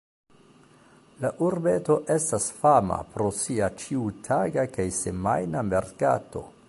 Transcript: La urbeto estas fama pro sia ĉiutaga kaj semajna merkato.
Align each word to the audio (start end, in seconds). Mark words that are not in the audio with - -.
La 1.25 1.29
urbeto 1.47 1.97
estas 2.15 2.47
fama 2.61 2.97
pro 3.17 3.27
sia 3.41 3.69
ĉiutaga 3.85 4.67
kaj 4.79 4.87
semajna 5.05 5.65
merkato. 5.73 6.45